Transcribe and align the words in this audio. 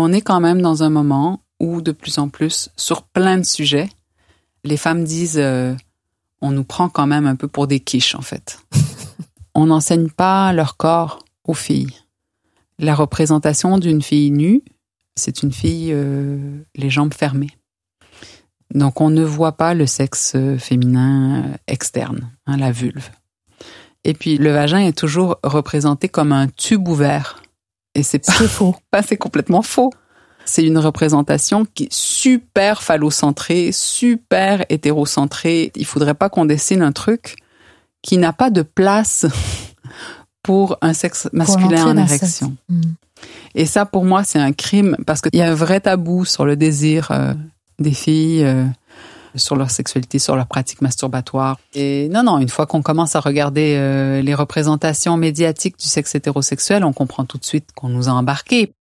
On 0.00 0.12
est 0.12 0.22
quand 0.22 0.40
même 0.40 0.62
dans 0.62 0.82
un 0.82 0.88
moment 0.88 1.42
où 1.60 1.82
de 1.82 1.92
plus 1.92 2.18
en 2.18 2.30
plus, 2.30 2.70
sur 2.74 3.02
plein 3.02 3.36
de 3.36 3.44
sujets, 3.44 3.90
les 4.64 4.78
femmes 4.78 5.04
disent 5.04 5.38
euh, 5.38 5.74
on 6.40 6.52
nous 6.52 6.64
prend 6.64 6.88
quand 6.88 7.06
même 7.06 7.26
un 7.26 7.36
peu 7.36 7.48
pour 7.48 7.66
des 7.66 7.80
quiches 7.80 8.14
en 8.14 8.22
fait. 8.22 8.60
on 9.54 9.66
n'enseigne 9.66 10.08
pas 10.08 10.54
leur 10.54 10.78
corps 10.78 11.24
aux 11.44 11.54
filles. 11.54 11.94
La 12.78 12.94
représentation 12.94 13.76
d'une 13.76 14.00
fille 14.00 14.30
nue, 14.30 14.62
c'est 15.16 15.42
une 15.42 15.52
fille 15.52 15.90
euh, 15.92 16.62
les 16.74 16.88
jambes 16.88 17.12
fermées. 17.12 17.58
Donc 18.72 19.02
on 19.02 19.10
ne 19.10 19.22
voit 19.22 19.52
pas 19.52 19.74
le 19.74 19.86
sexe 19.86 20.34
féminin 20.58 21.44
euh, 21.44 21.56
externe, 21.66 22.30
hein, 22.46 22.56
la 22.56 22.72
vulve. 22.72 23.10
Et 24.04 24.14
puis 24.14 24.38
le 24.38 24.50
vagin 24.50 24.78
est 24.78 24.96
toujours 24.96 25.36
représenté 25.42 26.08
comme 26.08 26.32
un 26.32 26.48
tube 26.48 26.88
ouvert. 26.88 27.42
Et 27.94 28.02
c'est 28.02 28.24
pas 28.24 28.32
faux. 28.32 28.76
c'est 29.06 29.16
complètement 29.16 29.62
faux. 29.62 29.92
C'est 30.44 30.64
une 30.64 30.78
représentation 30.78 31.64
qui 31.64 31.84
est 31.84 31.92
super 31.92 32.82
phallocentrée, 32.82 33.70
super 33.72 34.64
hétérocentrée. 34.68 35.70
Il 35.76 35.86
faudrait 35.86 36.14
pas 36.14 36.28
qu'on 36.28 36.44
dessine 36.44 36.82
un 36.82 36.92
truc 36.92 37.36
qui 38.02 38.16
n'a 38.18 38.32
pas 38.32 38.50
de 38.50 38.62
place 38.62 39.26
pour 40.42 40.78
un 40.80 40.92
sexe 40.92 41.28
masculin 41.32 41.86
en 41.86 41.96
érection. 41.96 42.56
Hmm. 42.68 42.80
Et 43.54 43.66
ça, 43.66 43.84
pour 43.84 44.04
moi, 44.04 44.24
c'est 44.24 44.38
un 44.38 44.52
crime 44.52 44.96
parce 45.06 45.20
qu'il 45.20 45.38
y 45.38 45.42
a 45.42 45.50
un 45.50 45.54
vrai 45.54 45.80
tabou 45.80 46.24
sur 46.24 46.46
le 46.46 46.56
désir 46.56 47.10
euh, 47.10 47.34
des 47.78 47.92
filles, 47.92 48.44
euh, 48.44 48.64
sur 49.34 49.56
leur 49.56 49.70
sexualité, 49.70 50.18
sur 50.18 50.36
leur 50.36 50.46
pratique 50.46 50.82
masturbatoire. 50.82 51.58
Et 51.74 52.08
non, 52.08 52.22
non, 52.22 52.38
une 52.38 52.48
fois 52.48 52.66
qu'on 52.66 52.82
commence 52.82 53.16
à 53.16 53.20
regarder 53.20 53.76
euh, 53.76 54.22
les 54.22 54.34
représentations 54.34 55.16
médiatiques 55.16 55.78
du 55.78 55.86
sexe 55.86 56.14
hétérosexuel, 56.14 56.84
on 56.84 56.92
comprend 56.92 57.24
tout 57.24 57.38
de 57.38 57.44
suite 57.44 57.68
qu'on 57.74 57.88
nous 57.88 58.08
a 58.08 58.12
embarqués. 58.12 58.72